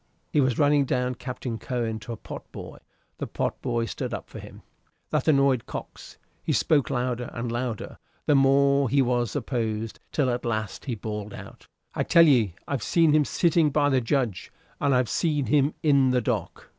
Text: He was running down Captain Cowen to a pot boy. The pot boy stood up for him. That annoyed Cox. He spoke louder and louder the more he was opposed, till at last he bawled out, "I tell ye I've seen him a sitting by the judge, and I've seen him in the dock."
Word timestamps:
He 0.31 0.41
was 0.41 0.57
running 0.57 0.85
down 0.85 1.13
Captain 1.13 1.59
Cowen 1.59 1.99
to 1.99 2.11
a 2.11 2.17
pot 2.17 2.51
boy. 2.51 2.79
The 3.19 3.27
pot 3.27 3.61
boy 3.61 3.85
stood 3.85 4.15
up 4.15 4.27
for 4.31 4.39
him. 4.39 4.63
That 5.11 5.27
annoyed 5.27 5.67
Cox. 5.67 6.17
He 6.41 6.53
spoke 6.53 6.89
louder 6.89 7.29
and 7.35 7.51
louder 7.51 7.99
the 8.25 8.33
more 8.33 8.89
he 8.89 9.03
was 9.03 9.35
opposed, 9.35 9.99
till 10.11 10.31
at 10.31 10.43
last 10.43 10.85
he 10.85 10.95
bawled 10.95 11.35
out, 11.35 11.67
"I 11.93 12.01
tell 12.01 12.25
ye 12.25 12.55
I've 12.67 12.81
seen 12.81 13.13
him 13.13 13.21
a 13.21 13.25
sitting 13.25 13.69
by 13.69 13.89
the 13.91 14.01
judge, 14.01 14.51
and 14.79 14.95
I've 14.95 15.07
seen 15.07 15.45
him 15.45 15.75
in 15.83 16.09
the 16.09 16.19
dock." 16.21 16.69